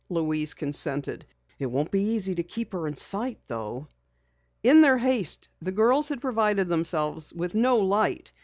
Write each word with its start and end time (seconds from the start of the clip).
Louise 0.09 0.55
consented. 0.55 1.23
"It 1.59 1.67
won't 1.67 1.91
be 1.91 2.01
easy 2.01 2.33
to 2.33 2.41
keep 2.41 2.73
her 2.73 2.87
in 2.87 2.95
sight 2.95 3.37
though." 3.45 3.87
In 4.63 4.81
their 4.81 4.97
haste 4.97 5.47
the 5.61 5.71
girls 5.71 6.09
had 6.09 6.21
provided 6.21 6.67
themselves 6.69 7.31
with 7.31 7.53
no 7.53 7.77
light. 7.77 8.31